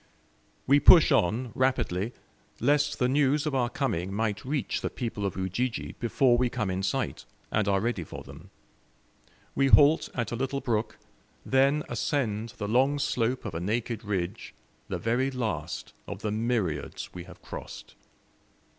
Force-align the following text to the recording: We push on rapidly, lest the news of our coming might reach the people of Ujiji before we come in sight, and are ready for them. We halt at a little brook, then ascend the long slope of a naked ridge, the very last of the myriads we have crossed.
We 0.65 0.79
push 0.79 1.11
on 1.11 1.51
rapidly, 1.53 2.11
lest 2.59 2.97
the 2.97 3.07
news 3.07 3.45
of 3.45 3.53
our 3.53 3.69
coming 3.69 4.11
might 4.11 4.43
reach 4.43 4.81
the 4.81 4.89
people 4.89 5.27
of 5.27 5.37
Ujiji 5.37 5.91
before 5.99 6.39
we 6.39 6.49
come 6.49 6.71
in 6.71 6.81
sight, 6.81 7.25
and 7.51 7.67
are 7.67 7.79
ready 7.79 8.03
for 8.03 8.23
them. 8.23 8.49
We 9.53 9.67
halt 9.67 10.09
at 10.15 10.31
a 10.31 10.35
little 10.35 10.59
brook, 10.59 10.97
then 11.45 11.83
ascend 11.87 12.55
the 12.57 12.67
long 12.67 12.97
slope 12.97 13.45
of 13.45 13.53
a 13.53 13.59
naked 13.61 14.03
ridge, 14.03 14.55
the 14.87 14.97
very 14.97 15.29
last 15.29 15.93
of 16.07 16.23
the 16.23 16.31
myriads 16.31 17.13
we 17.13 17.25
have 17.25 17.43
crossed. 17.43 17.93